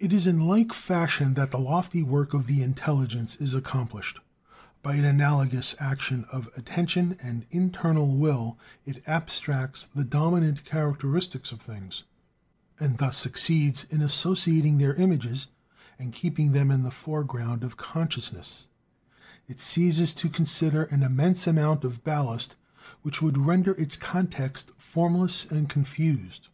It 0.00 0.12
is 0.12 0.26
in 0.26 0.48
like 0.48 0.72
fashion 0.72 1.34
that 1.34 1.52
the 1.52 1.60
lofty 1.60 2.02
work 2.02 2.34
of 2.34 2.46
the 2.48 2.60
intelligence 2.60 3.36
is 3.36 3.54
accomplished; 3.54 4.18
by 4.82 4.96
an 4.96 5.04
analogous 5.04 5.76
action 5.78 6.24
of 6.32 6.50
attention 6.56 7.16
and 7.22 7.46
internal 7.52 8.16
will, 8.16 8.58
it 8.84 9.00
abstracts 9.06 9.90
the 9.94 10.02
dominant 10.02 10.64
characteristics 10.64 11.52
of 11.52 11.60
things, 11.62 12.02
and 12.80 12.98
thus 12.98 13.16
succeeds 13.16 13.84
in 13.84 14.02
associating 14.02 14.78
their 14.78 14.94
images, 14.94 15.46
and 16.00 16.12
keeping 16.12 16.50
them 16.50 16.72
in 16.72 16.82
the 16.82 16.90
foreground 16.90 17.62
of 17.62 17.76
consciousness. 17.76 18.66
It 19.46 19.60
ceases 19.60 20.12
to 20.14 20.28
consider 20.28 20.82
an 20.86 21.04
immense 21.04 21.46
amount 21.46 21.84
of 21.84 22.02
ballast 22.02 22.56
which 23.02 23.22
would 23.22 23.38
render 23.38 23.74
its 23.74 23.94
context 23.94 24.72
formless 24.76 25.44
and 25.44 25.68
confused. 25.70 26.48